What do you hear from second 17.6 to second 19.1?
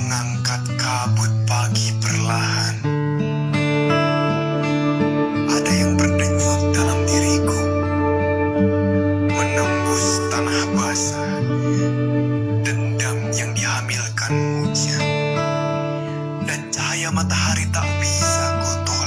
tak bisa kutuk.